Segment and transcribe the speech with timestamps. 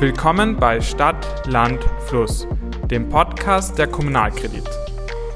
[0.00, 2.48] Willkommen bei Stadt, Land, Fluss,
[2.90, 4.64] dem Podcast der Kommunalkredit.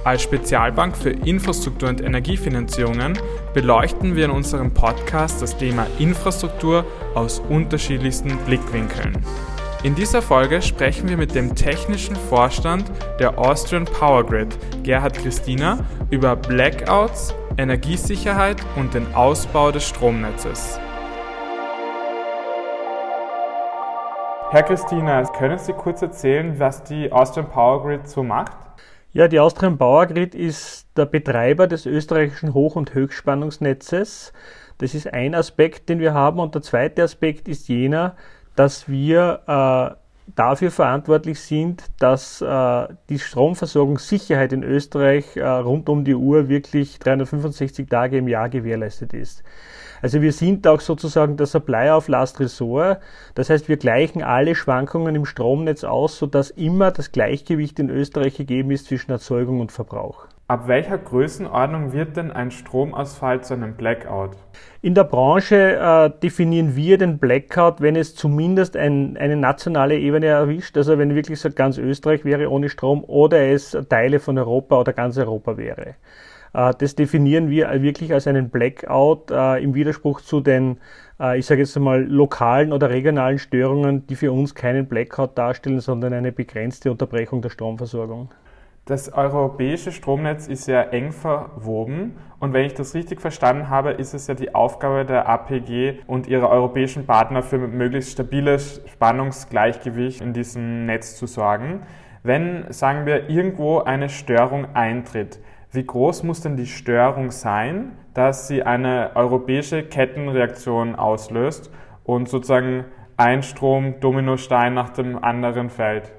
[0.05, 3.19] Als Spezialbank für Infrastruktur- und Energiefinanzierungen
[3.53, 9.23] beleuchten wir in unserem Podcast das Thema Infrastruktur aus unterschiedlichsten Blickwinkeln.
[9.83, 12.91] In dieser Folge sprechen wir mit dem technischen Vorstand
[13.21, 20.81] der Austrian Power Grid, Gerhard Christina, über Blackouts, Energiesicherheit und den Ausbau des Stromnetzes.
[24.55, 28.53] Herr Christina, können Sie kurz erzählen, was die Austrian Power Grid so macht?
[29.13, 34.33] Ja, die Austrian Power Grid ist der Betreiber des österreichischen Hoch- und Höchstspannungsnetzes.
[34.79, 36.39] Das ist ein Aspekt, den wir haben.
[36.39, 38.15] Und der zweite Aspekt ist jener,
[38.55, 39.97] dass wir äh,
[40.27, 46.99] dafür verantwortlich sind, dass äh, die Stromversorgungssicherheit in Österreich äh, rund um die Uhr wirklich
[46.99, 49.43] 365 Tage im Jahr gewährleistet ist.
[50.03, 53.01] Also wir sind auch sozusagen der Supplier of Last Resort.
[53.35, 58.37] Das heißt, wir gleichen alle Schwankungen im Stromnetz aus, sodass immer das Gleichgewicht in Österreich
[58.37, 60.27] gegeben ist zwischen Erzeugung und Verbrauch.
[60.47, 64.33] Ab welcher Größenordnung wird denn ein Stromausfall zu einem Blackout?
[64.83, 70.27] In der Branche äh, definieren wir den Blackout, wenn es zumindest ein, eine nationale Ebene
[70.27, 74.79] erwischt, also wenn wirklich so ganz Österreich wäre ohne Strom oder es Teile von Europa
[74.79, 75.95] oder ganz Europa wäre.
[76.53, 80.77] Äh, das definieren wir wirklich als einen Blackout äh, im Widerspruch zu den,
[81.19, 85.81] äh, ich sage jetzt einmal, lokalen oder regionalen Störungen, die für uns keinen Blackout darstellen,
[85.81, 88.29] sondern eine begrenzte Unterbrechung der Stromversorgung.
[88.87, 94.13] Das europäische Stromnetz ist ja eng verwoben und wenn ich das richtig verstanden habe, ist
[94.13, 100.35] es ja die Aufgabe der APG und ihrer europäischen Partner für möglichst stabiles Spannungsgleichgewicht in
[100.35, 101.81] diesem Netz zu sorgen.
[102.23, 105.41] Wenn, sagen wir, irgendwo eine Störung eintritt,
[105.73, 111.71] wie groß muss denn die Störung sein, dass sie eine europäische Kettenreaktion auslöst
[112.05, 112.85] und sozusagen
[113.17, 116.13] ein Strom-Dominostein nach dem anderen fällt?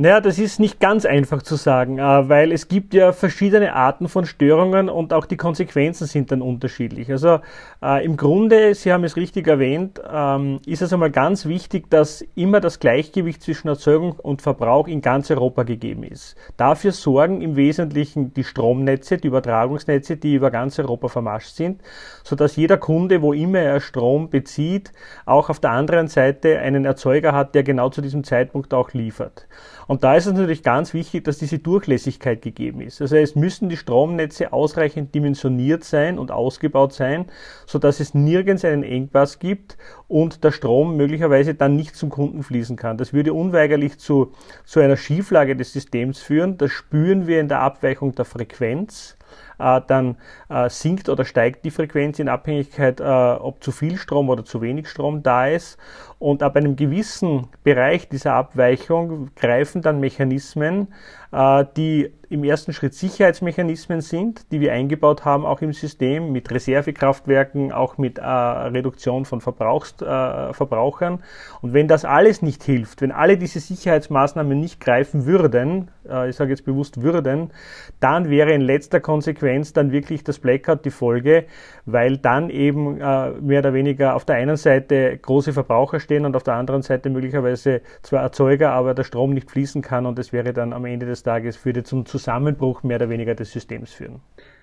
[0.00, 4.08] Naja, das ist nicht ganz einfach zu sagen, äh, weil es gibt ja verschiedene Arten
[4.08, 7.10] von Störungen und auch die Konsequenzen sind dann unterschiedlich.
[7.10, 7.40] Also
[7.82, 12.24] äh, im Grunde, Sie haben es richtig erwähnt, ähm, ist es einmal ganz wichtig, dass
[12.34, 16.34] immer das Gleichgewicht zwischen Erzeugung und Verbrauch in ganz Europa gegeben ist.
[16.56, 21.82] Dafür sorgen im Wesentlichen die Stromnetze, die Übertragungsnetze, die über ganz Europa vermascht sind,
[22.24, 24.94] sodass jeder Kunde, wo immer er Strom bezieht,
[25.26, 29.46] auch auf der anderen Seite einen Erzeuger hat, der genau zu diesem Zeitpunkt auch liefert.
[29.90, 33.02] Und da ist es natürlich ganz wichtig, dass diese Durchlässigkeit gegeben ist.
[33.02, 37.24] Also es müssen die Stromnetze ausreichend dimensioniert sein und ausgebaut sein,
[37.66, 42.76] sodass es nirgends einen Engpass gibt und der Strom möglicherweise dann nicht zum Kunden fließen
[42.76, 42.98] kann.
[42.98, 44.30] Das würde unweigerlich zu,
[44.64, 46.56] zu einer Schieflage des Systems führen.
[46.56, 49.16] Das spüren wir in der Abweichung der Frequenz
[49.60, 50.16] dann
[50.48, 54.60] äh, sinkt oder steigt die Frequenz in Abhängigkeit, äh, ob zu viel Strom oder zu
[54.62, 55.78] wenig Strom da ist.
[56.18, 60.88] Und ab einem gewissen Bereich dieser Abweichung greifen dann Mechanismen,
[61.32, 66.50] äh, die im ersten Schritt Sicherheitsmechanismen sind, die wir eingebaut haben, auch im System mit
[66.50, 71.24] Reservekraftwerken, auch mit äh, Reduktion von Verbrauchs, äh, Verbrauchern.
[71.60, 76.36] Und wenn das alles nicht hilft, wenn alle diese Sicherheitsmaßnahmen nicht greifen würden, äh, ich
[76.36, 77.50] sage jetzt bewusst würden,
[77.98, 81.44] dann wäre in letzter Konsequenz dann wirklich das Blackout die Folge,
[81.84, 86.36] weil dann eben äh, mehr oder weniger auf der einen Seite große Verbraucher stehen und
[86.36, 90.32] auf der anderen Seite möglicherweise zwar Erzeuger, aber der Strom nicht fließen kann und es
[90.32, 94.20] wäre dann am Ende des Tages würde zum Zusammenbruch mehr oder weniger des Systems führen.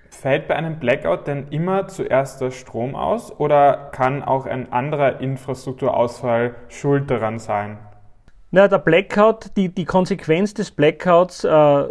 [0.10, 5.20] Fällt bei einem Blackout denn immer zuerst der Strom aus oder kann auch ein anderer
[5.20, 7.78] Infrastrukturausfall schuld daran sein?
[8.50, 11.84] Na, der Blackout, die, die Konsequenz des Blackouts äh,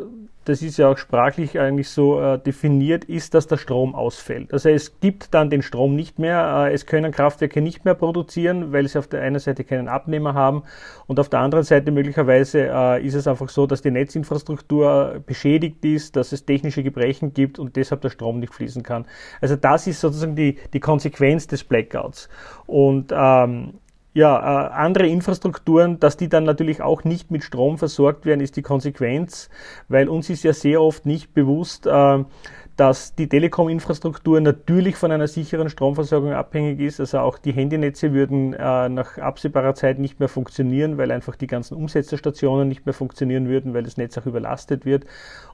[0.46, 4.52] das ist ja auch sprachlich eigentlich so äh, definiert, ist, dass der Strom ausfällt.
[4.52, 8.72] Also es gibt dann den Strom nicht mehr, äh, es können Kraftwerke nicht mehr produzieren,
[8.72, 10.62] weil sie auf der einen Seite keinen Abnehmer haben
[11.08, 15.84] und auf der anderen Seite möglicherweise äh, ist es einfach so, dass die Netzinfrastruktur beschädigt
[15.84, 19.04] ist, dass es technische Gebrechen gibt und deshalb der Strom nicht fließen kann.
[19.40, 22.28] Also das ist sozusagen die, die Konsequenz des Blackouts.
[22.66, 23.74] Und ähm,
[24.16, 28.56] ja, äh, andere Infrastrukturen, dass die dann natürlich auch nicht mit Strom versorgt werden, ist
[28.56, 29.50] die Konsequenz,
[29.88, 32.24] weil uns ist ja sehr oft nicht bewusst, äh,
[32.76, 37.00] dass die Telekom-Infrastruktur natürlich von einer sicheren Stromversorgung abhängig ist.
[37.00, 41.46] Also auch die Handynetze würden äh, nach absehbarer Zeit nicht mehr funktionieren, weil einfach die
[41.46, 45.06] ganzen Umsetzerstationen nicht mehr funktionieren würden, weil das Netz auch überlastet wird.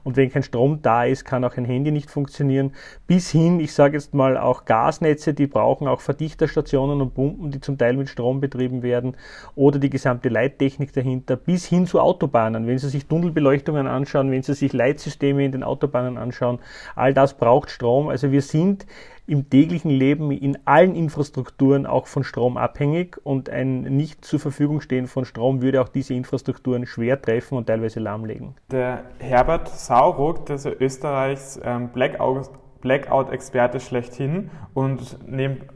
[0.03, 2.73] Und wenn kein Strom da ist, kann auch ein Handy nicht funktionieren.
[3.07, 7.61] Bis hin, ich sage jetzt mal, auch Gasnetze, die brauchen auch Verdichterstationen und Pumpen, die
[7.61, 9.15] zum Teil mit Strom betrieben werden
[9.55, 12.67] oder die gesamte Leittechnik dahinter, bis hin zu Autobahnen.
[12.67, 16.59] Wenn Sie sich Tunnelbeleuchtungen anschauen, wenn Sie sich Leitsysteme in den Autobahnen anschauen,
[16.95, 18.09] all all das braucht Strom.
[18.09, 18.85] Also wir sind
[19.25, 24.81] im täglichen Leben in allen Infrastrukturen auch von Strom abhängig und ein nicht zur Verfügung
[24.81, 28.55] stehen von Strom würde auch diese Infrastrukturen schwer treffen und teilweise lahmlegen.
[28.69, 32.49] Der Herbert Sauruck, das ist Österreichs ähm, Blackout
[32.81, 35.17] Blackout-Experte schlechthin und,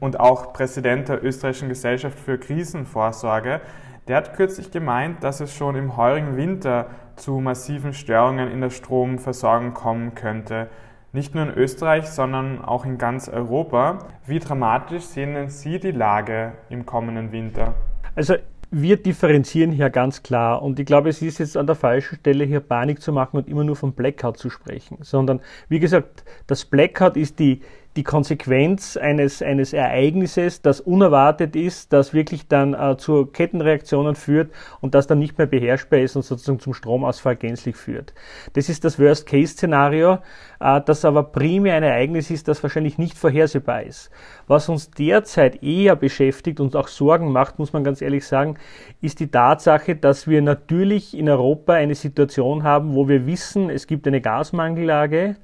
[0.01, 3.61] und auch Präsident der österreichischen Gesellschaft für Krisenvorsorge,
[4.09, 8.69] der hat kürzlich gemeint, dass es schon im heurigen Winter zu massiven Störungen in der
[8.69, 10.67] Stromversorgung kommen könnte.
[11.13, 13.99] Nicht nur in Österreich, sondern auch in ganz Europa.
[14.25, 17.75] Wie dramatisch sehen Sie die Lage im kommenden Winter?
[18.13, 18.35] Also
[18.71, 22.43] wir differenzieren hier ganz klar und ich glaube, es ist jetzt an der falschen Stelle
[22.43, 25.39] hier Panik zu machen und immer nur vom Blackout zu sprechen, sondern
[25.69, 27.61] wie gesagt, das Blackout ist die
[27.97, 34.51] die Konsequenz eines, eines Ereignisses, das unerwartet ist, das wirklich dann äh, zu Kettenreaktionen führt
[34.79, 38.13] und das dann nicht mehr beherrschbar ist und sozusagen zum Stromausfall gänzlich führt.
[38.53, 40.19] Das ist das Worst-Case-Szenario,
[40.59, 44.11] äh, das aber primär ein Ereignis ist, das wahrscheinlich nicht vorhersehbar ist.
[44.47, 48.57] Was uns derzeit eher beschäftigt und auch Sorgen macht, muss man ganz ehrlich sagen,
[49.01, 53.87] ist die Tatsache, dass wir natürlich in Europa eine Situation haben, wo wir wissen, es
[53.87, 55.35] gibt eine Gasmangellage,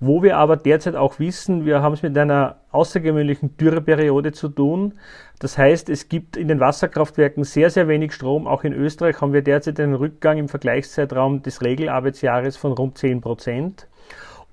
[0.00, 4.94] wo wir aber derzeit auch wissen, wir haben es mit einer außergewöhnlichen Dürreperiode zu tun.
[5.38, 8.46] Das heißt, es gibt in den Wasserkraftwerken sehr, sehr wenig Strom.
[8.46, 13.20] Auch in Österreich haben wir derzeit einen Rückgang im Vergleichszeitraum des Regelarbeitsjahres von rund 10
[13.20, 13.88] Prozent.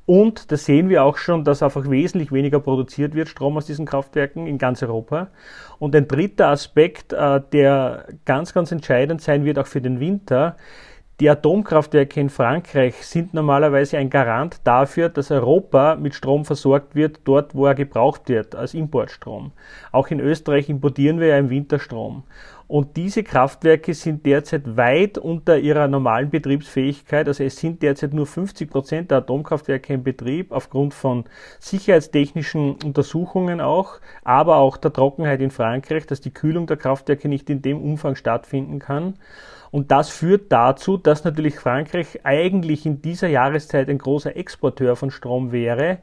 [0.06, 3.86] Und da sehen wir auch schon, dass einfach wesentlich weniger produziert wird, Strom aus diesen
[3.86, 5.30] Kraftwerken in ganz Europa.
[5.80, 10.58] Und ein dritter Aspekt, äh, der ganz, ganz entscheidend sein wird, auch für den Winter,
[11.20, 17.20] die Atomkraftwerke in Frankreich sind normalerweise ein Garant dafür, dass Europa mit Strom versorgt wird,
[17.26, 19.52] dort wo er gebraucht wird, als Importstrom.
[19.92, 22.24] Auch in Österreich importieren wir ja im Winter Strom.
[22.68, 27.28] Und diese Kraftwerke sind derzeit weit unter ihrer normalen Betriebsfähigkeit.
[27.28, 31.26] Also es sind derzeit nur 50 Prozent der Atomkraftwerke in Betrieb aufgrund von
[31.60, 37.50] sicherheitstechnischen Untersuchungen auch, aber auch der Trockenheit in Frankreich, dass die Kühlung der Kraftwerke nicht
[37.52, 39.16] in dem Umfang stattfinden kann.
[39.74, 45.10] Und das führt dazu, dass natürlich Frankreich eigentlich in dieser Jahreszeit ein großer Exporteur von
[45.10, 45.98] Strom wäre,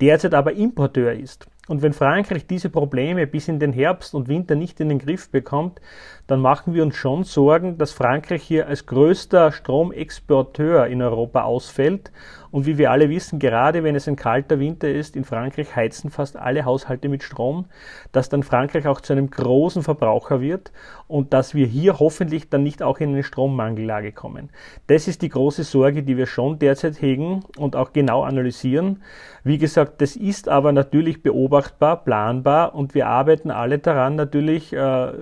[0.00, 1.48] derzeit aber Importeur ist.
[1.66, 5.28] Und wenn Frankreich diese Probleme bis in den Herbst und Winter nicht in den Griff
[5.28, 5.80] bekommt,
[6.28, 12.12] dann machen wir uns schon Sorgen, dass Frankreich hier als größter Stromexporteur in Europa ausfällt.
[12.50, 16.10] Und wie wir alle wissen, gerade wenn es ein kalter Winter ist, in Frankreich heizen
[16.10, 17.66] fast alle Haushalte mit Strom,
[18.12, 20.72] dass dann Frankreich auch zu einem großen Verbraucher wird
[21.08, 24.50] und dass wir hier hoffentlich dann nicht auch in eine Strommangellage kommen.
[24.86, 29.02] Das ist die große Sorge, die wir schon derzeit hegen und auch genau analysieren.
[29.44, 35.12] Wie gesagt, das ist aber natürlich beobachtbar, planbar und wir arbeiten alle daran natürlich äh,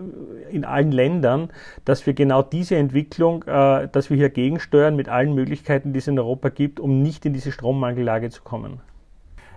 [0.50, 1.50] in allen Ländern,
[1.84, 6.08] dass wir genau diese Entwicklung, äh, dass wir hier gegensteuern mit allen Möglichkeiten, die es
[6.08, 8.80] in Europa gibt, um nicht in diese Strommangellage zu kommen.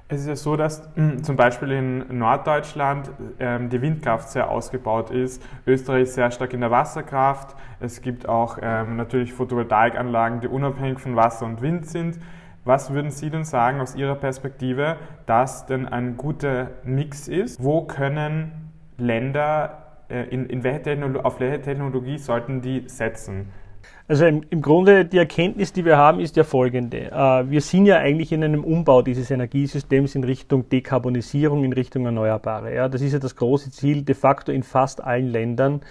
[0.10, 5.12] Es ist ja so, dass mh, zum Beispiel in Norddeutschland ähm, die Windkraft sehr ausgebaut
[5.12, 7.58] ist, Österreich sehr stark in der Wasserkraft.
[7.82, 12.20] Es gibt auch ähm, natürlich Photovoltaikanlagen, die unabhängig von Wasser und Wind sind.
[12.64, 17.62] Was würden Sie denn sagen aus Ihrer Perspektive, dass denn ein guter Mix ist?
[17.62, 23.50] Wo können Länder, äh, in, in welche auf welche Technologie sollten die setzen?
[24.10, 27.12] Also im, im, Grunde die Erkenntnis, die wir haben, ist ja folgende.
[27.12, 32.06] Äh, wir sind ja eigentlich in einem Umbau dieses Energiesystems in Richtung Dekarbonisierung, in Richtung
[32.06, 32.74] Erneuerbare.
[32.74, 35.82] Ja, das ist ja das große Ziel de facto in fast allen Ländern.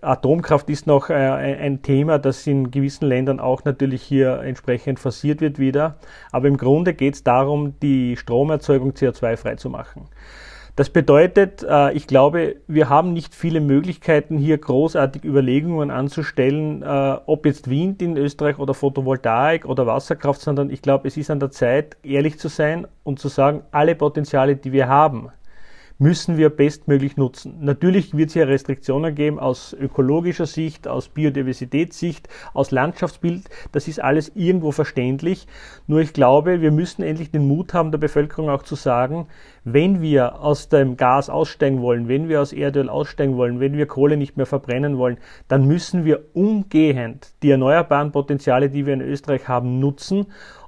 [0.00, 5.42] Atomkraft ist noch äh, ein Thema, das in gewissen Ländern auch natürlich hier entsprechend forciert
[5.42, 5.98] wird wieder.
[6.32, 10.08] Aber im Grunde geht es darum, die Stromerzeugung CO2-frei zu machen.
[10.76, 17.16] Das bedeutet, äh, ich glaube, wir haben nicht viele Möglichkeiten, hier großartig Überlegungen anzustellen, äh,
[17.24, 21.40] ob jetzt Wind in Österreich oder Photovoltaik oder Wasserkraft, sondern ich glaube, es ist an
[21.40, 25.30] der Zeit, ehrlich zu sein und zu sagen, alle Potenziale, die wir haben,
[25.98, 27.56] müssen wir bestmöglich nutzen.
[27.60, 33.48] Natürlich wird es hier Restriktionen geben aus ökologischer Sicht, aus Biodiversitätssicht, aus Landschaftsbild.
[33.72, 35.46] Das ist alles irgendwo verständlich.
[35.86, 39.26] Nur ich glaube, wir müssen endlich den Mut haben, der Bevölkerung auch zu sagen,
[39.64, 43.86] wenn wir aus dem Gas aussteigen wollen, wenn wir aus Erdöl aussteigen wollen, wenn wir
[43.86, 45.16] Kohle nicht mehr verbrennen wollen,
[45.48, 50.26] dann müssen wir umgehend die erneuerbaren Potenziale, die wir in Österreich haben, nutzen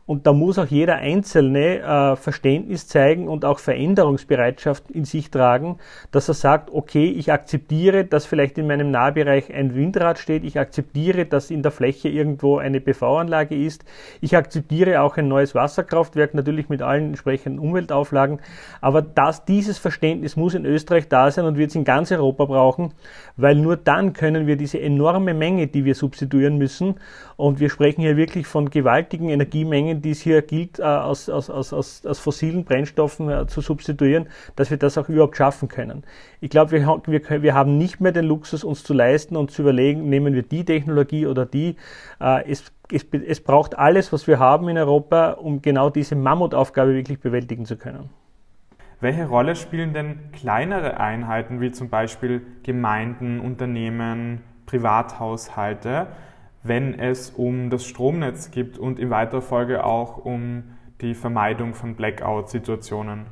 [0.08, 5.76] und da muss auch jeder Einzelne äh, Verständnis zeigen und auch Veränderungsbereitschaft in sich tragen,
[6.12, 10.58] dass er sagt, okay, ich akzeptiere, dass vielleicht in meinem Nahbereich ein Windrad steht, ich
[10.58, 13.84] akzeptiere, dass in der Fläche irgendwo eine PV-Anlage ist,
[14.22, 18.40] ich akzeptiere auch ein neues Wasserkraftwerk, natürlich mit allen entsprechenden Umweltauflagen,
[18.80, 22.46] aber das, dieses Verständnis muss in Österreich da sein und wird es in ganz Europa
[22.46, 22.94] brauchen,
[23.36, 26.94] weil nur dann können wir diese enorme Menge, die wir substituieren müssen,
[27.38, 31.28] und wir sprechen hier wirklich von gewaltigen Energiemengen, Technologien, die es hier gilt, äh, aus,
[31.28, 35.68] aus, aus, aus, aus fossilen Brennstoffen äh, zu substituieren, dass wir das auch überhaupt schaffen
[35.68, 36.04] können.
[36.40, 39.62] Ich glaube, wir, wir, wir haben nicht mehr den Luxus, uns zu leisten und zu
[39.62, 41.76] überlegen, nehmen wir die Technologie oder die.
[42.20, 46.94] Äh, es, es, es braucht alles, was wir haben in Europa, um genau diese Mammutaufgabe
[46.94, 48.10] wirklich bewältigen zu können.
[49.00, 56.08] Welche Rolle spielen denn kleinere Einheiten wie zum Beispiel Gemeinden, Unternehmen, Privathaushalte,
[56.62, 60.64] wenn es um das Stromnetz geht und in weiterer Folge auch um
[61.00, 63.26] die Vermeidung von Blackout-Situationen?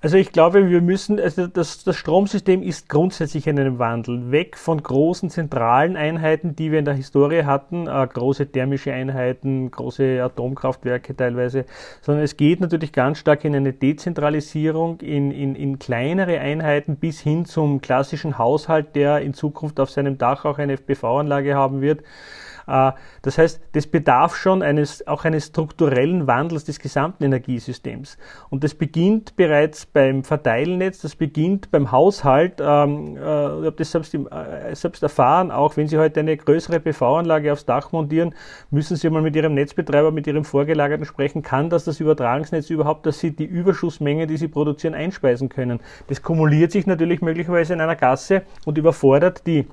[0.00, 4.30] Also ich glaube, wir müssen, also das, das Stromsystem ist grundsätzlich in einem Wandel.
[4.30, 9.72] Weg von großen zentralen Einheiten, die wir in der Historie hatten, äh, große thermische Einheiten,
[9.72, 11.64] große Atomkraftwerke teilweise,
[12.00, 17.18] sondern es geht natürlich ganz stark in eine Dezentralisierung, in, in, in kleinere Einheiten bis
[17.18, 22.04] hin zum klassischen Haushalt, der in Zukunft auf seinem Dach auch eine FPV-Anlage haben wird.
[22.68, 28.18] Äh, das heißt, das bedarf schon eines, auch eines strukturellen Wandels des gesamten Energiesystems.
[28.50, 32.60] Und das beginnt bereits beim Verteilnetz, das beginnt beim Haushalt.
[32.60, 36.80] Ähm, äh, ich habe das selbst, äh, selbst erfahren, auch wenn Sie heute eine größere
[36.80, 38.34] PV-Anlage aufs Dach montieren,
[38.70, 43.06] müssen Sie mal mit Ihrem Netzbetreiber, mit Ihrem Vorgelagerten sprechen, kann das das Übertragungsnetz überhaupt,
[43.06, 45.80] dass Sie die Überschussmenge, die Sie produzieren, einspeisen können.
[46.08, 49.66] Das kumuliert sich natürlich möglicherweise in einer Gasse und überfordert die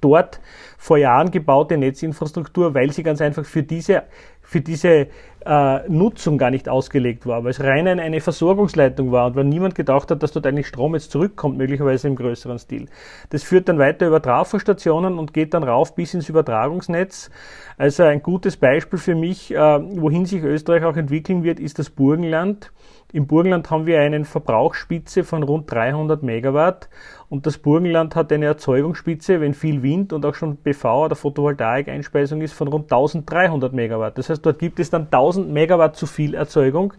[0.00, 0.40] dort
[0.78, 4.04] vor Jahren gebaute Netzinfrastruktur, weil sie ganz einfach für diese,
[4.42, 5.08] für diese
[5.44, 9.74] äh, Nutzung gar nicht ausgelegt war, weil es rein eine Versorgungsleitung war und weil niemand
[9.74, 12.86] gedacht hat, dass dort eigentlich Strom jetzt zurückkommt, möglicherweise im größeren Stil.
[13.30, 17.30] Das führt dann weiter über Trafostationen und geht dann rauf bis ins Übertragungsnetz.
[17.78, 21.90] Also ein gutes Beispiel für mich, äh, wohin sich Österreich auch entwickeln wird, ist das
[21.90, 22.72] Burgenland.
[23.12, 26.88] Im Burgenland haben wir eine Verbrauchsspitze von rund 300 Megawatt
[27.28, 32.40] und das Burgenland hat eine Erzeugungsspitze, wenn viel Wind und auch schon PV oder Photovoltaik-Einspeisung
[32.40, 34.18] ist, von rund 1300 Megawatt.
[34.18, 36.94] Das heißt, dort gibt es dann 1000 Megawatt zu viel Erzeugung.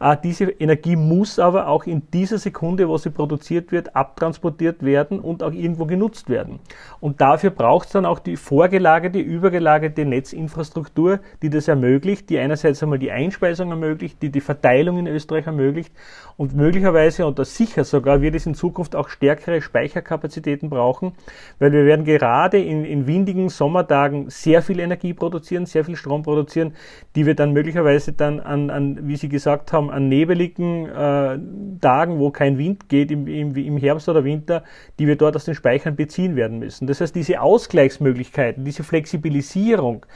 [0.00, 5.20] Äh, diese Energie muss aber auch in dieser Sekunde, wo sie produziert wird, abtransportiert werden
[5.20, 6.58] und auch irgendwo genutzt werden.
[7.00, 12.82] Und dafür braucht es dann auch die vorgelagerte, übergelagerte Netzinfrastruktur, die das ermöglicht, die einerseits
[12.82, 15.92] einmal die Einspeisung ermöglicht, die die Verteilung in Österreich ermöglicht
[16.38, 21.12] und möglicherweise und das sicher sogar wird es in Zukunft auch stärkere Speicherkapazitäten brauchen,
[21.58, 26.22] weil wir werden gerade in, in windigen Sommertagen sehr viel Energie produzieren, sehr viel Strom
[26.22, 26.72] produzieren,
[27.14, 31.38] die wir dann möglicherweise dann an, an wie Sie gesagt haben, an nebeligen äh,
[31.80, 34.64] Tagen, wo kein Wind geht, im, im, im Herbst oder Winter,
[34.98, 36.86] die wir dort aus den Speichern beziehen werden müssen.
[36.86, 40.06] Das heißt, diese Ausgleichsmöglichkeiten, diese Flexibilisierung,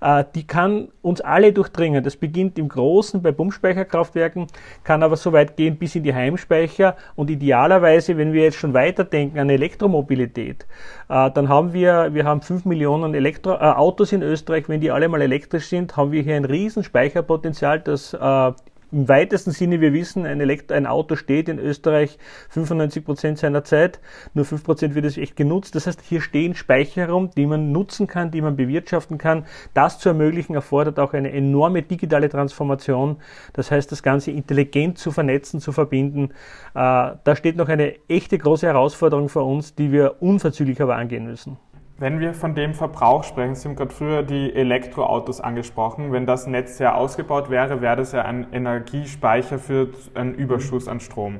[0.00, 2.04] äh, die kann uns alle durchdringen.
[2.04, 4.46] Das beginnt im Großen bei Pumpspeicherkraftwerken,
[4.84, 8.74] kann aber so weit gehen bis in die Heimspeicher und idealerweise, wenn wir jetzt schon
[8.74, 10.66] weiterdenken an Elektromobilität,
[11.08, 14.90] äh, dann haben wir, wir haben fünf Millionen Elektro, äh, Autos in Österreich, wenn die
[14.90, 18.52] alle mal elektrisch sind, haben wir hier ein riesen Speicherpotenzial, das äh,
[18.90, 22.16] im weitesten Sinne, wir wissen, ein, Elektro ein Auto steht in Österreich
[22.50, 24.00] 95 Prozent seiner Zeit,
[24.34, 25.74] nur 5 Prozent wird es echt genutzt.
[25.74, 29.44] Das heißt, hier stehen Speicher herum, die man nutzen kann, die man bewirtschaften kann.
[29.74, 33.16] Das zu ermöglichen erfordert auch eine enorme digitale Transformation.
[33.52, 36.30] Das heißt, das Ganze intelligent zu vernetzen, zu verbinden.
[36.74, 41.26] Äh, da steht noch eine echte große Herausforderung vor uns, die wir unverzüglich aber angehen
[41.26, 41.58] müssen.
[41.96, 46.10] Wenn wir von dem Verbrauch sprechen, Sie haben gerade früher die Elektroautos angesprochen.
[46.10, 50.98] Wenn das Netz sehr ausgebaut wäre, wäre das ja ein Energiespeicher für einen Überschuss an
[50.98, 51.38] Strom.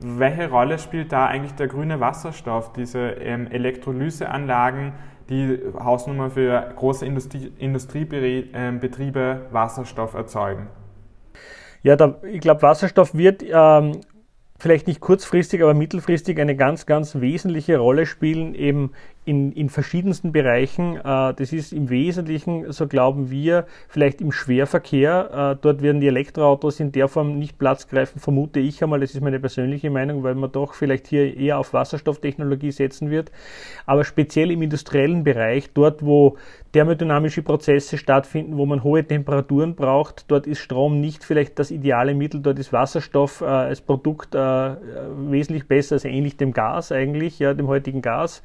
[0.00, 4.92] Welche Rolle spielt da eigentlich der grüne Wasserstoff, diese ähm, Elektrolyseanlagen,
[5.30, 10.66] die Hausnummer für große Industrie, Industriebetriebe ähm, Wasserstoff erzeugen?
[11.82, 14.00] Ja, da, ich glaube, Wasserstoff wird ähm,
[14.58, 18.92] vielleicht nicht kurzfristig, aber mittelfristig eine ganz, ganz wesentliche Rolle spielen, eben
[19.24, 20.96] in, in verschiedensten Bereichen.
[20.96, 25.54] Äh, das ist im Wesentlichen, so glauben wir, vielleicht im Schwerverkehr.
[25.54, 29.00] Äh, dort werden die Elektroautos in der Form nicht Platz greifen, vermute ich einmal.
[29.00, 33.30] Das ist meine persönliche Meinung, weil man doch vielleicht hier eher auf Wasserstofftechnologie setzen wird.
[33.86, 36.36] Aber speziell im industriellen Bereich, dort wo
[36.74, 42.14] thermodynamische Prozesse stattfinden, wo man hohe Temperaturen braucht, dort ist Strom nicht vielleicht das ideale
[42.14, 47.54] Mittel, dort ist Wasserstoff äh, als Produkt wesentlich besser, also ähnlich dem Gas eigentlich, ja,
[47.54, 48.42] dem heutigen Gas.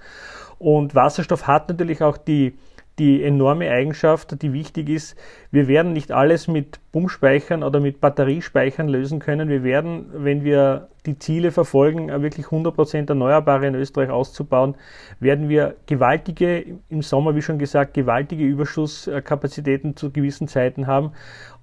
[0.60, 2.54] Und Wasserstoff hat natürlich auch die,
[3.00, 5.16] die enorme Eigenschaft, die wichtig ist.
[5.52, 9.50] Wir werden nicht alles mit Pumpspeichern oder mit Batteriespeichern lösen können.
[9.50, 14.76] Wir werden, wenn wir die Ziele verfolgen, wirklich 100% Erneuerbare in Österreich auszubauen,
[15.20, 21.14] werden wir gewaltige, im Sommer, wie schon gesagt, gewaltige Überschusskapazitäten zu gewissen Zeiten haben.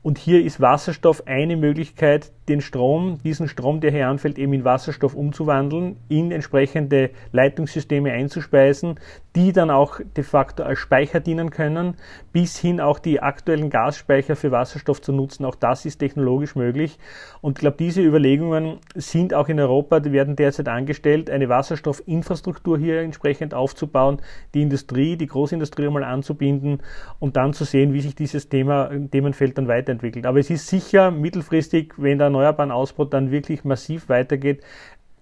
[0.06, 4.64] Und hier ist Wasserstoff eine Möglichkeit, den Strom, diesen Strom, der hier anfällt, eben in
[4.64, 9.00] Wasserstoff umzuwandeln, in entsprechende Leitungssysteme einzuspeisen,
[9.34, 11.96] die dann auch de facto als Speicher dienen können,
[12.32, 15.44] bis hin auch die aktuellen Gasspeicher für Wasserstoff zu nutzen.
[15.44, 17.00] Auch das ist technologisch möglich.
[17.40, 22.78] Und ich glaube, diese Überlegungen sind auch in Europa, die werden derzeit angestellt, eine Wasserstoffinfrastruktur
[22.78, 24.22] hier entsprechend aufzubauen,
[24.54, 26.80] die Industrie, die Großindustrie einmal anzubinden
[27.18, 30.26] und dann zu sehen, wie sich dieses Thema, Themenfeld dann weiterentwickelt.
[30.26, 34.62] Aber es ist sicher mittelfristig, wenn der erneuerbaren Ausbau dann wirklich massiv weitergeht,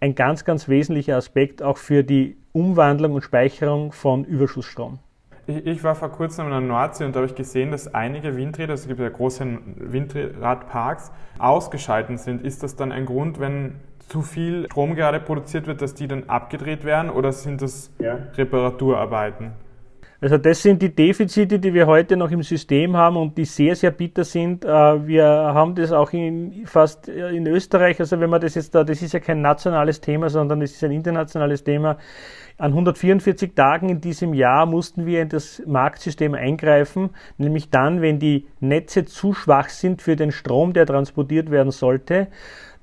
[0.01, 4.99] ein ganz, ganz wesentlicher Aspekt auch für die Umwandlung und Speicherung von Überschussstrom.
[5.47, 8.73] Ich, war vor kurzem in der Nordsee und da habe ich gesehen, dass einige Windräder,
[8.73, 12.43] also es gibt ja große Windradparks, ausgeschalten sind.
[12.43, 13.75] Ist das dann ein Grund, wenn
[14.09, 18.19] zu viel Strom gerade produziert wird, dass die dann abgedreht werden oder sind das ja.
[18.37, 19.53] Reparaturarbeiten?
[20.25, 23.77] Also das sind die Defizite, die wir heute noch im System haben und die sehr,
[23.77, 24.65] sehr bitter sind.
[24.65, 24.69] Äh,
[25.07, 29.03] wir haben das auch in, fast in Österreich, also wenn man das jetzt da, das
[29.03, 31.99] ist ja kein nationales Thema, sondern es ist ein internationales Thema.
[32.57, 38.19] An 144 Tagen in diesem Jahr mussten wir in das Marktsystem eingreifen, nämlich dann, wenn
[38.19, 42.29] die Netze zu schwach sind für den Strom, der transportiert werden sollte.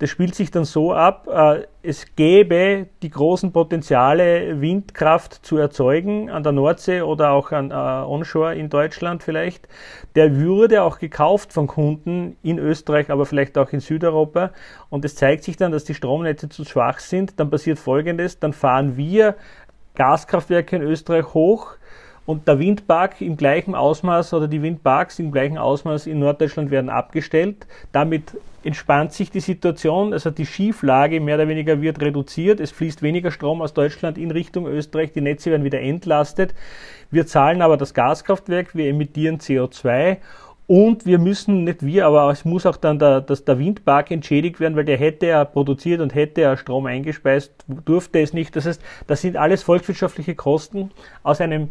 [0.02, 6.32] Das spielt sich dann so ab, äh, es gäbe die großen Potenziale, Windkraft zu erzeugen
[6.32, 9.68] an der Nordsee oder auch an äh, Onshore in Deutschland vielleicht.
[10.16, 14.50] Der würde auch gekauft von Kunden in Österreich, aber vielleicht auch in Südeuropa.
[14.90, 17.40] Und es zeigt sich dann, dass die Stromnetze zu schwach sind.
[17.40, 19.36] Dann passiert Folgendes, dann fahren wir
[19.94, 21.76] Gaskraftwerke in Österreich hoch,
[22.26, 26.90] und der Windpark im gleichen Ausmaß oder die Windparks im gleichen Ausmaß in Norddeutschland werden
[26.90, 27.68] abgestellt.
[27.92, 32.60] Damit entspannt sich die Situation, also die Schieflage mehr oder weniger wird reduziert.
[32.60, 36.54] Es fließt weniger Strom aus Deutschland in Richtung Österreich, die Netze werden wieder entlastet.
[37.10, 40.18] Wir zahlen aber das Gaskraftwerk, wir emittieren CO2
[40.68, 44.60] und wir müssen, nicht wir, aber es muss auch dann der, das, der Windpark entschädigt
[44.60, 48.56] werden, weil der hätte ja produziert und hätte ja Strom eingespeist, durfte es nicht.
[48.56, 50.92] Das heißt, das sind alles volkswirtschaftliche Kosten
[51.24, 51.70] aus einem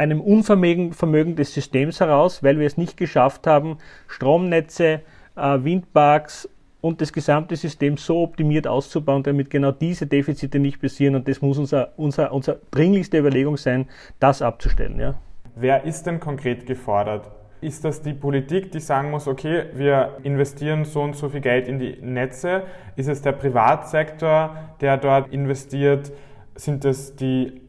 [0.00, 3.76] einem Unvermögen Vermögen des Systems heraus, weil wir es nicht geschafft haben,
[4.08, 5.02] Stromnetze,
[5.36, 6.48] äh, Windparks
[6.80, 11.16] und das gesamte System so optimiert auszubauen, damit genau diese Defizite nicht passieren.
[11.16, 13.88] Und das muss unser, unser, unser dringlichste Überlegung sein,
[14.18, 14.98] das abzustellen.
[14.98, 15.14] Ja.
[15.54, 17.30] Wer ist denn konkret gefordert?
[17.60, 21.68] Ist das die Politik, die sagen muss, okay, wir investieren so und so viel Geld
[21.68, 22.62] in die Netze?
[22.96, 26.10] Ist es der Privatsektor, der dort investiert?
[26.54, 27.59] Sind es die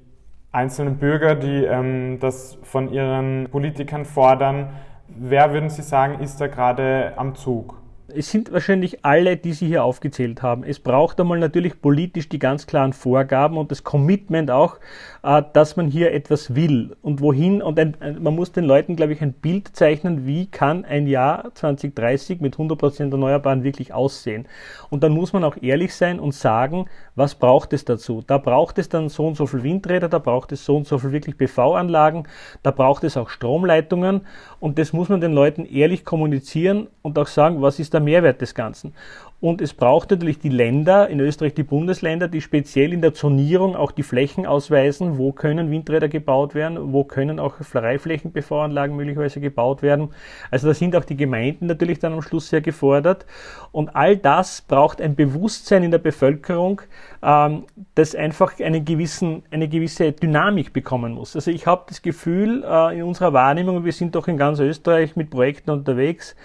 [0.52, 4.70] einzelnen Bürger, die ähm, das von ihren Politikern fordern.
[5.08, 7.82] Wer würden Sie sagen, ist da gerade am Zug?
[8.16, 10.64] es sind wahrscheinlich alle, die Sie hier aufgezählt haben.
[10.64, 14.80] Es braucht einmal natürlich politisch die ganz klaren Vorgaben und das Commitment auch,
[15.22, 17.62] dass man hier etwas will und wohin.
[17.62, 21.54] Und ein, man muss den Leuten, glaube ich, ein Bild zeichnen, wie kann ein Jahr
[21.54, 24.48] 2030 mit 100% Erneuerbaren wirklich aussehen.
[24.90, 28.24] Und dann muss man auch ehrlich sein und sagen, was braucht es dazu?
[28.26, 30.98] Da braucht es dann so und so viel Windräder, da braucht es so und so
[30.98, 32.24] viel wirklich PV-Anlagen,
[32.64, 34.22] da braucht es auch Stromleitungen
[34.60, 38.42] und das muss man den Leuten ehrlich kommunizieren und auch sagen, was ist da Mehrwert
[38.42, 38.94] des Ganzen.
[39.42, 43.76] Und es braucht natürlich die Länder, in Österreich die Bundesländer, die speziell in der Zonierung
[43.76, 49.82] auch die Flächen ausweisen, wo können Windräder gebaut werden, wo können auch Freiflächen-PV-Anlagen möglicherweise gebaut
[49.82, 50.10] werden.
[50.50, 53.26] Also da sind auch die Gemeinden natürlich dann am Schluss sehr gefordert.
[53.72, 56.82] Und all das braucht ein Bewusstsein in der Bevölkerung,
[57.24, 61.36] ähm, das einfach eine, gewissen, eine gewisse Dynamik bekommen muss.
[61.36, 65.16] Also ich habe das Gefühl äh, in unserer Wahrnehmung, wir sind doch in ganz Österreich
[65.16, 66.36] mit Projekten unterwegs,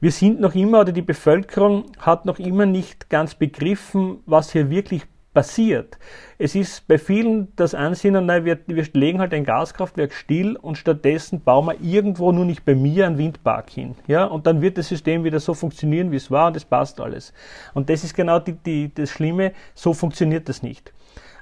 [0.00, 4.68] wir sind noch immer, oder die Bevölkerung hat noch immer nicht ganz begriffen, was hier
[4.68, 5.98] wirklich passiert.
[6.38, 10.78] Es ist bei vielen das Ansinnen, nein, wir, wir legen halt ein Gaskraftwerk still und
[10.78, 13.96] stattdessen bauen wir irgendwo nur nicht bei mir einen Windpark hin.
[14.06, 17.00] Ja, und dann wird das System wieder so funktionieren, wie es war und es passt
[17.00, 17.34] alles.
[17.74, 20.92] Und das ist genau die, die, das Schlimme, so funktioniert das nicht.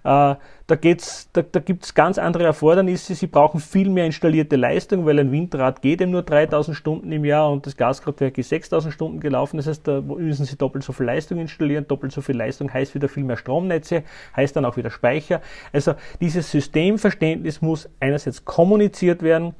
[0.05, 0.35] Äh,
[0.67, 3.15] da, geht's, da, da gibt es ganz andere Erfordernisse.
[3.15, 7.25] Sie brauchen viel mehr installierte Leistung, weil ein Windrad geht eben nur 3000 Stunden im
[7.25, 9.59] Jahr und das Gaskraftwerk ist 6000 Stunden gelaufen.
[9.59, 11.87] Das heißt, da müssen Sie doppelt so viel Leistung installieren.
[11.87, 14.03] Doppelt so viel Leistung heißt wieder viel mehr Stromnetze,
[14.37, 15.41] heißt dann auch wieder Speicher.
[15.73, 19.55] Also dieses Systemverständnis muss einerseits kommuniziert werden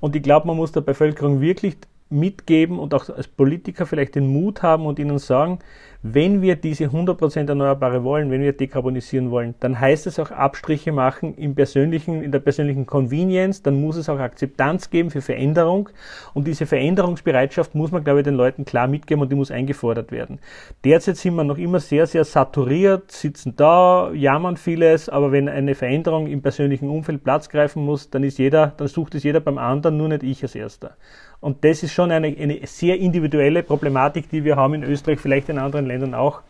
[0.00, 1.76] und ich glaube, man muss der Bevölkerung wirklich
[2.10, 5.58] mitgeben und auch als Politiker vielleicht den Mut haben und ihnen sagen,
[6.02, 10.92] wenn wir diese 100% Erneuerbare wollen, wenn wir dekarbonisieren wollen, dann heißt es auch Abstriche
[10.92, 15.88] machen im persönlichen, in der persönlichen Convenience, dann muss es auch Akzeptanz geben für Veränderung
[16.34, 20.12] und diese Veränderungsbereitschaft muss man, glaube ich, den Leuten klar mitgeben und die muss eingefordert
[20.12, 20.38] werden.
[20.84, 25.74] Derzeit sind wir noch immer sehr, sehr saturiert, sitzen da, jammern vieles, aber wenn eine
[25.74, 29.58] Veränderung im persönlichen Umfeld Platz greifen muss, dann ist jeder, dann sucht es jeder beim
[29.58, 30.96] anderen, nur nicht ich als Erster.
[31.40, 35.48] Und das ist schon eine, eine sehr individuelle Problematik, die wir haben in Österreich, vielleicht
[35.48, 36.40] in anderen Ländern auch.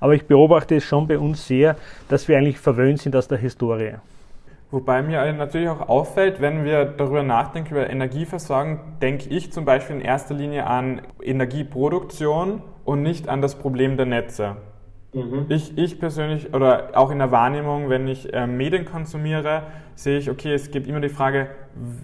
[0.00, 1.76] Aber ich beobachte es schon bei uns sehr,
[2.08, 3.94] dass wir eigentlich verwöhnt sind aus der Historie.
[4.72, 9.96] Wobei mir natürlich auch auffällt, wenn wir darüber nachdenken, über Energieversorgung, denke ich zum Beispiel
[9.96, 14.56] in erster Linie an Energieproduktion und nicht an das Problem der Netze.
[15.12, 15.46] Mhm.
[15.50, 20.30] Ich, ich persönlich, oder auch in der Wahrnehmung, wenn ich äh, Medien konsumiere, sehe ich,
[20.30, 21.50] okay, es gibt immer die Frage,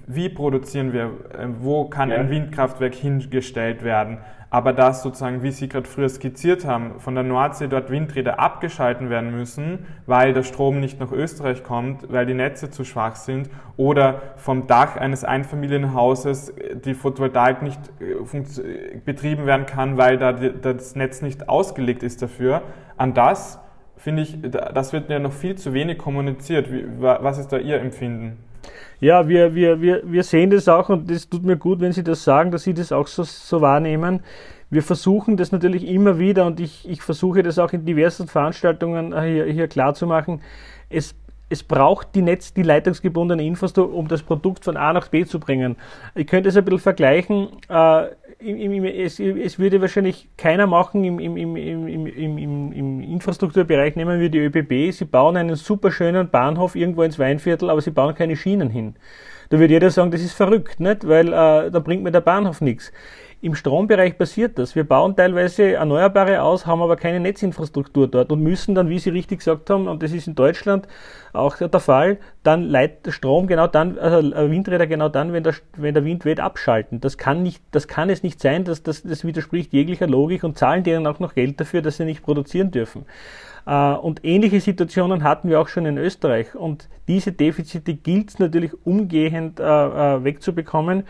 [0.07, 2.16] wie produzieren wir, äh, wo kann ja.
[2.16, 4.18] ein Windkraftwerk hingestellt werden.
[4.51, 9.11] Aber das sozusagen, wie Sie gerade früher skizziert haben, von der Nordsee dort Windräder abgeschalten
[9.11, 13.51] werden müssen, weil der Strom nicht nach Österreich kommt, weil die Netze zu schwach sind,
[13.77, 20.97] oder vom Dach eines Einfamilienhauses die Photovoltaik nicht äh, betrieben werden kann, weil da das
[20.97, 22.63] Netz nicht ausgelegt ist dafür.
[22.97, 23.59] An das
[23.99, 26.69] finde ich, das wird ja noch viel zu wenig kommuniziert.
[26.99, 28.39] was ist da Ihr Empfinden?
[29.01, 32.03] Ja, wir, wir, wir, wir sehen das auch und das tut mir gut, wenn Sie
[32.03, 34.21] das sagen, dass Sie das auch so, so wahrnehmen.
[34.71, 39.18] Wir versuchen das natürlich immer wieder und ich, ich versuche das auch in diversen Veranstaltungen
[39.21, 40.42] hier, hier klar zu machen.
[40.90, 41.14] Es,
[41.49, 45.40] es braucht die Netz, die leitungsgebundene Infrastruktur, um das Produkt von A nach B zu
[45.40, 45.77] bringen.
[46.14, 47.49] Ich könnte es ein bisschen vergleichen.
[47.68, 48.09] Äh,
[48.40, 53.96] es, es, würde wahrscheinlich keiner machen im, im, im, Infrastrukturbereich.
[53.96, 54.92] Nehmen wir die ÖBB.
[54.92, 58.94] Sie bauen einen super schönen Bahnhof irgendwo ins Weinviertel, aber sie bauen keine Schienen hin.
[59.51, 61.09] Da würde jeder sagen, das ist verrückt, nicht?
[61.09, 62.92] weil äh, da bringt mir der Bahnhof nichts.
[63.40, 64.74] Im Strombereich passiert das.
[64.74, 69.11] Wir bauen teilweise Erneuerbare aus, haben aber keine Netzinfrastruktur dort und müssen dann, wie Sie
[69.11, 70.88] richtig gesagt haben, und das ist in Deutschland
[71.33, 75.94] auch der Fall, dann leitet Strom genau dann, also Windräder genau dann, wenn der, wenn
[75.94, 77.01] der Wind weht, abschalten.
[77.01, 80.59] Das kann nicht, das kann es nicht sein, dass das, das widerspricht jeglicher Logik und
[80.59, 83.07] zahlen denen auch noch Geld dafür, dass sie nicht produzieren dürfen.
[83.68, 86.57] Äh, und ähnliche Situationen hatten wir auch schon in Österreich.
[86.57, 91.05] Und diese Defizite gilt es natürlich umgehend äh, äh, wegzubekommen.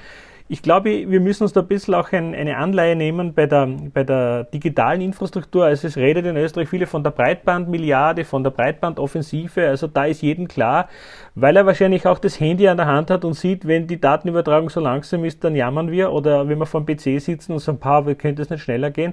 [0.51, 3.67] Ich glaube, wir müssen uns da ein bisschen auch ein, eine Anleihe nehmen bei der,
[3.67, 5.67] bei der digitalen Infrastruktur.
[5.67, 9.69] Also es redet in Österreich viele von der Breitbandmilliarde, von der Breitbandoffensive.
[9.69, 10.89] Also da ist jedem klar,
[11.35, 14.71] weil er wahrscheinlich auch das Handy an der Hand hat und sieht, wenn die Datenübertragung
[14.71, 16.13] so langsam ist, dann jammern wir.
[16.13, 19.13] Oder wenn wir vor dem PC sitzen und sagen, paar, könnte es nicht schneller gehen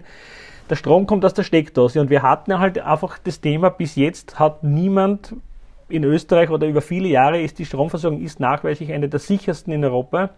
[0.70, 4.40] der Strom kommt aus der Steckdose und wir hatten halt einfach das Thema, bis jetzt
[4.40, 5.36] hat niemand
[5.90, 9.86] in Österreich oder über viele Jahre ist die Stromversorgung ist nachweislich eine der sichersten in
[9.86, 10.32] Europa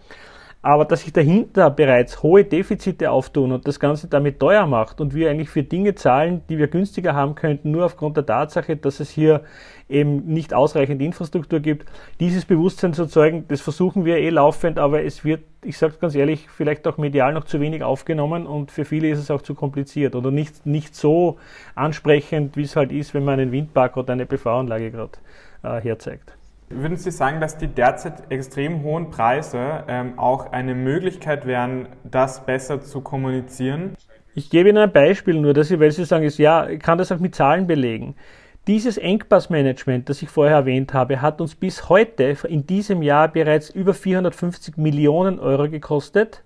[0.62, 5.14] aber dass sich dahinter bereits hohe Defizite auftun und das Ganze damit teuer macht und
[5.14, 9.00] wir eigentlich für Dinge zahlen, die wir günstiger haben könnten, nur aufgrund der Tatsache, dass
[9.00, 9.44] es hier
[9.88, 11.90] eben nicht ausreichend Infrastruktur gibt,
[12.20, 16.16] dieses Bewusstsein zu zeugen, das versuchen wir eh laufend, aber es wird, ich sage ganz
[16.16, 19.56] ehrlich, vielleicht auch medial noch zu wenig aufgenommen und für viele ist es auch zu
[19.56, 21.38] kompliziert oder nicht, nicht so
[21.76, 25.12] ansprechend, wie es halt ist, wenn man einen Windpark oder eine PV-Anlage gerade
[25.64, 26.37] äh, herzeigt.
[26.70, 32.46] Würden Sie sagen, dass die derzeit extrem hohen Preise ähm, auch eine Möglichkeit wären, das
[32.46, 33.96] besser zu kommunizieren?
[34.36, 36.98] Ich gebe Ihnen ein Beispiel nur, dass Sie, weil Sie sagen, ist, ja, ich kann
[36.98, 38.16] das auch mit Zahlen belegen.
[38.68, 43.70] Dieses Engpassmanagement, das ich vorher erwähnt habe, hat uns bis heute in diesem Jahr bereits
[43.70, 46.44] über 450 Millionen Euro gekostet.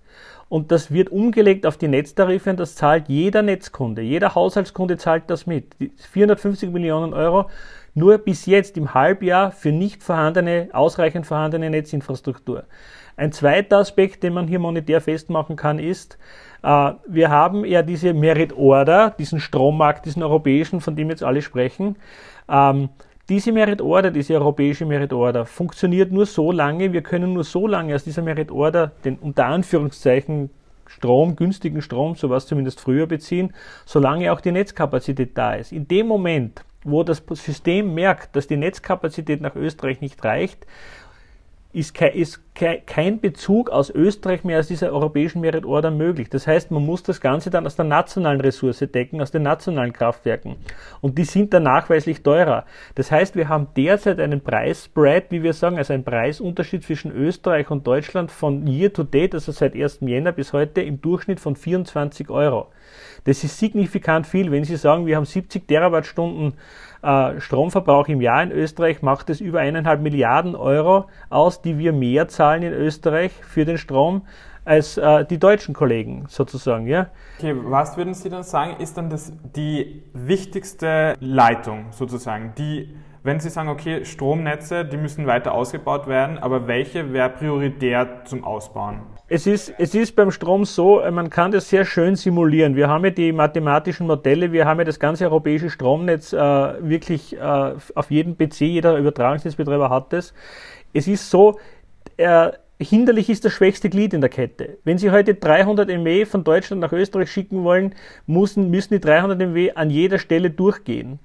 [0.47, 4.01] Und das wird umgelegt auf die Netztarife und das zahlt jeder Netzkunde.
[4.01, 5.75] Jeder Haushaltskunde zahlt das mit.
[6.11, 7.49] 450 Millionen Euro
[7.93, 12.63] nur bis jetzt im Halbjahr für nicht vorhandene, ausreichend vorhandene Netzinfrastruktur.
[13.17, 16.17] Ein zweiter Aspekt, den man hier monetär festmachen kann, ist,
[16.63, 21.41] äh, wir haben ja diese Merit Order, diesen Strommarkt, diesen europäischen, von dem jetzt alle
[21.41, 21.97] sprechen.
[22.49, 22.89] Ähm,
[23.29, 27.67] diese Merit Order, diese europäische Merit Order, funktioniert nur so lange, wir können nur so
[27.67, 30.49] lange aus dieser Merit Order den unter Anführungszeichen
[30.87, 33.53] Strom, günstigen Strom, sowas zumindest früher beziehen,
[33.85, 35.71] solange auch die Netzkapazität da ist.
[35.71, 40.65] In dem Moment, wo das System merkt, dass die Netzkapazität nach Österreich nicht reicht,
[41.73, 41.93] ist
[42.85, 46.29] kein Bezug aus Österreich mehr aus dieser europäischen Merit Order möglich.
[46.29, 49.93] Das heißt, man muss das Ganze dann aus der nationalen Ressource decken, aus den nationalen
[49.93, 50.57] Kraftwerken.
[50.99, 52.65] Und die sind dann nachweislich teurer.
[52.95, 57.71] Das heißt, wir haben derzeit einen Preisspread, wie wir sagen, also einen Preisunterschied zwischen Österreich
[57.71, 59.99] und Deutschland von year to date, also seit 1.
[60.01, 62.67] Jänner bis heute im Durchschnitt von 24 Euro.
[63.23, 64.51] Das ist signifikant viel.
[64.51, 66.53] Wenn Sie sagen, wir haben 70 Terawattstunden
[67.03, 71.93] äh, Stromverbrauch im Jahr in Österreich, macht es über eineinhalb Milliarden Euro aus, die wir
[71.93, 74.23] mehr zahlen in Österreich für den Strom
[74.65, 77.07] als äh, die deutschen Kollegen sozusagen, ja.
[77.39, 83.39] Okay, was würden Sie dann sagen, ist dann das die wichtigste Leitung sozusagen, die wenn
[83.39, 89.01] Sie sagen, okay, Stromnetze, die müssen weiter ausgebaut werden, aber welche wäre prioritär zum Ausbauen?
[89.33, 92.75] Es ist, es ist beim Strom so, man kann das sehr schön simulieren.
[92.75, 97.37] Wir haben ja die mathematischen Modelle, wir haben ja das ganze europäische Stromnetz äh, wirklich
[97.37, 97.39] äh,
[97.95, 100.33] auf jedem PC, jeder Übertragungsnetzbetreiber hat das.
[100.91, 101.57] Es ist so,
[102.17, 104.79] äh, hinderlich ist das schwächste Glied in der Kette.
[104.83, 107.95] Wenn Sie heute 300 MW von Deutschland nach Österreich schicken wollen,
[108.27, 111.19] müssen, müssen die 300 MW an jeder Stelle durchgehen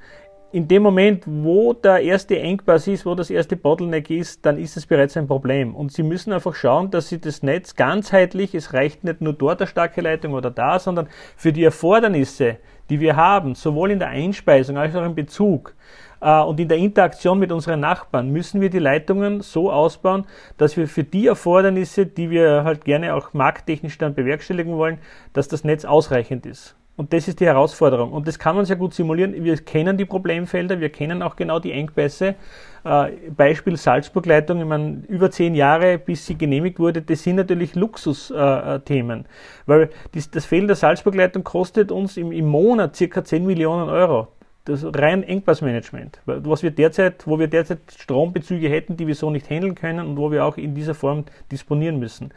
[0.53, 4.77] in dem Moment, wo der erste Engpass ist, wo das erste Bottleneck ist, dann ist
[4.77, 5.75] es bereits ein Problem.
[5.75, 9.61] Und Sie müssen einfach schauen, dass Sie das Netz ganzheitlich, es reicht nicht nur dort
[9.61, 14.09] eine starke Leitung oder da, sondern für die Erfordernisse, die wir haben, sowohl in der
[14.09, 15.75] Einspeisung als auch im Bezug
[16.21, 20.77] äh, und in der Interaktion mit unseren Nachbarn, müssen wir die Leitungen so ausbauen, dass
[20.77, 24.99] wir für die Erfordernisse, die wir halt gerne auch markttechnisch dann bewerkstelligen wollen,
[25.33, 26.77] dass das Netz ausreichend ist.
[26.97, 28.13] Und das ist die Herausforderung.
[28.13, 29.45] Und das kann man sehr gut simulieren.
[29.45, 32.37] Wir kennen die Problemfelder, wir kennen auch genau die Engpässe.
[32.85, 37.75] Äh, Beispiel Salzburg-Leitung, ich meine, über zehn Jahre, bis sie genehmigt wurde, das sind natürlich
[37.75, 39.21] Luxusthemen.
[39.21, 39.25] Äh,
[39.67, 39.91] weil
[40.33, 44.29] das, Fehlen der Salzburg-Leitung kostet uns im, im Monat circa 10 Millionen Euro
[44.67, 49.49] das rein Engpassmanagement, was wir derzeit, wo wir derzeit Strombezüge hätten, die wir so nicht
[49.49, 52.31] handeln können und wo wir auch in dieser Form disponieren müssen.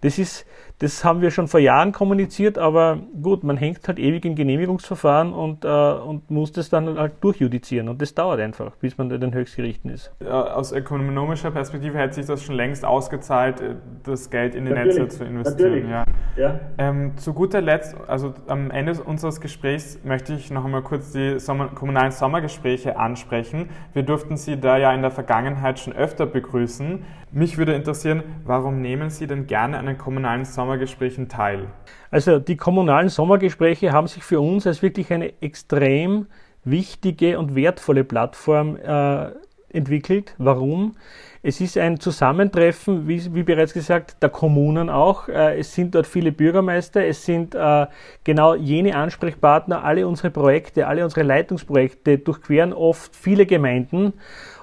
[0.00, 0.46] Das ist,
[0.78, 5.32] das haben wir schon vor Jahren kommuniziert, aber gut, man hängt halt ewig im Genehmigungsverfahren
[5.32, 9.20] und, äh, und muss das dann halt durchjudizieren und das dauert einfach, bis man in
[9.20, 10.12] den Höchstgerichten ist.
[10.24, 14.98] Aus ökonomischer Perspektive hätte sich das schon längst ausgezahlt, äh, das Geld in die Natürlich.
[14.98, 15.90] Netze zu investieren.
[15.90, 16.04] Ja.
[16.36, 16.60] Ja.
[16.76, 21.38] Ähm, zu guter Letzt, also am Ende unseres Gesprächs möchte ich noch einmal kurz die
[21.40, 23.70] Sommer, kommunalen Sommergespräche ansprechen.
[23.94, 27.04] Wir durften Sie da ja in der Vergangenheit schon öfter begrüßen.
[27.32, 31.68] Mich würde interessieren, warum nehmen Sie denn gerne an den kommunalen Sommergesprächen teil?
[32.10, 36.26] Also die kommunalen Sommergespräche haben sich für uns als wirklich eine extrem
[36.64, 39.30] wichtige und wertvolle Plattform äh,
[39.76, 40.34] entwickelt.
[40.38, 40.96] Warum?
[41.42, 45.28] Es ist ein Zusammentreffen, wie, wie, bereits gesagt, der Kommunen auch.
[45.28, 47.86] Äh, es sind dort viele Bürgermeister, es sind äh,
[48.24, 54.14] genau jene Ansprechpartner, alle unsere Projekte, alle unsere Leitungsprojekte durchqueren oft viele Gemeinden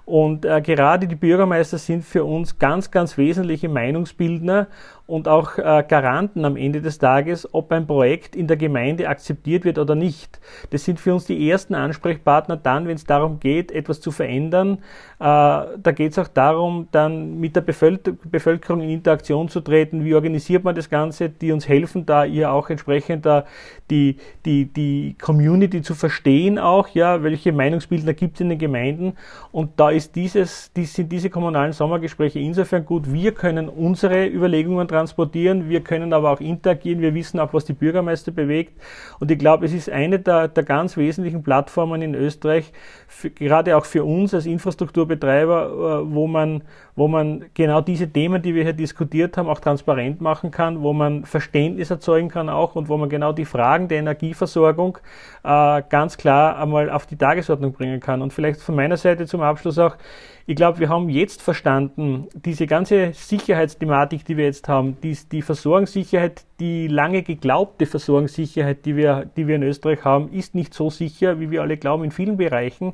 [0.05, 4.67] und äh, gerade die Bürgermeister sind für uns ganz, ganz wesentliche Meinungsbildner
[5.05, 9.65] und auch äh, Garanten am Ende des Tages, ob ein Projekt in der Gemeinde akzeptiert
[9.65, 10.39] wird oder nicht.
[10.69, 14.79] Das sind für uns die ersten Ansprechpartner dann, wenn es darum geht, etwas zu verändern.
[15.19, 20.05] Äh, da geht es auch darum, dann mit der Bevölkerung in Interaktion zu treten.
[20.05, 21.29] Wie organisiert man das Ganze?
[21.29, 23.45] Die uns helfen, da ihr auch entsprechend da
[23.89, 29.13] die, die, die Community zu verstehen auch, ja, welche Meinungsbildner gibt es in den Gemeinden.
[29.51, 33.11] Und da ist dieses, die, sind diese kommunalen Sommergespräche insofern gut.
[33.11, 37.73] Wir können unsere Überlegungen transportieren, wir können aber auch interagieren, wir wissen auch, was die
[37.73, 38.79] Bürgermeister bewegt.
[39.19, 42.71] Und ich glaube, es ist eine der, der ganz wesentlichen Plattformen in Österreich,
[43.07, 46.63] für, gerade auch für uns als Infrastrukturbetreiber, äh, wo man,
[46.95, 50.93] wo man genau diese Themen, die wir hier diskutiert haben, auch transparent machen kann, wo
[50.93, 54.99] man Verständnis erzeugen kann auch und wo man genau die Fragen der Energieversorgung
[55.43, 58.21] äh, ganz klar einmal auf die Tagesordnung bringen kann.
[58.21, 59.95] Und vielleicht von meiner Seite zum Abschluss auch,
[60.45, 65.41] ich glaube, wir haben jetzt verstanden, diese ganze Sicherheitsthematik, die wir jetzt haben, die, die
[65.41, 70.89] Versorgungssicherheit, die lange geglaubte Versorgungssicherheit, die wir, die wir in Österreich haben, ist nicht so
[70.89, 72.93] sicher, wie wir alle glauben, in vielen Bereichen.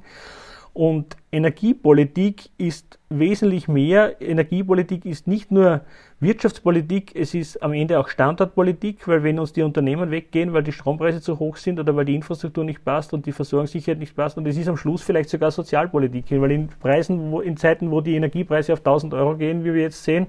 [0.80, 4.22] Und Energiepolitik ist wesentlich mehr.
[4.22, 5.82] Energiepolitik ist nicht nur
[6.22, 10.72] Wirtschaftspolitik, es ist am Ende auch Standortpolitik, weil wenn uns die Unternehmen weggehen, weil die
[10.72, 14.38] Strompreise zu hoch sind oder weil die Infrastruktur nicht passt und die Versorgungssicherheit nicht passt
[14.38, 18.15] und es ist am Schluss vielleicht sogar Sozialpolitik, weil in Preisen, in Zeiten, wo die
[18.15, 20.28] Energiepreise auf 1000 Euro gehen, wie wir jetzt sehen,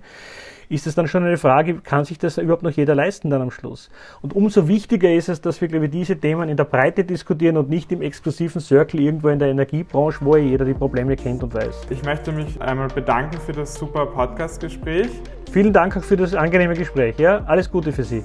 [0.71, 3.51] ist es dann schon eine Frage, kann sich das überhaupt noch jeder leisten dann am
[3.51, 3.91] Schluss?
[4.23, 7.57] Und umso wichtiger ist es, dass wir, glaube ich, diese Themen in der Breite diskutieren
[7.57, 11.43] und nicht im exklusiven Circle irgendwo in der Energiebranche, wo ja jeder die Probleme kennt
[11.43, 11.87] und weiß.
[11.91, 15.11] Ich möchte mich einmal bedanken für das super Podcast-Gespräch.
[15.51, 17.19] Vielen Dank auch für das angenehme Gespräch.
[17.19, 18.23] Ja, alles Gute für Sie.